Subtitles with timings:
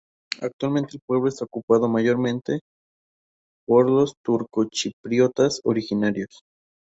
[0.41, 2.61] Actualmente el pueblo está ocupado, mayormente,
[3.67, 6.41] por los turcochipriotas originarios.